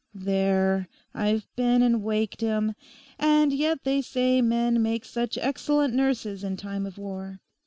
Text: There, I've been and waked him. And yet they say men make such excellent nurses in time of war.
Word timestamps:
There, 0.15 0.87
I've 1.13 1.45
been 1.55 1.83
and 1.83 2.01
waked 2.01 2.41
him. 2.41 2.73
And 3.19 3.53
yet 3.53 3.83
they 3.83 4.01
say 4.01 4.41
men 4.41 4.81
make 4.81 5.05
such 5.05 5.37
excellent 5.37 5.93
nurses 5.93 6.43
in 6.43 6.57
time 6.57 6.87
of 6.87 6.97
war. 6.97 7.39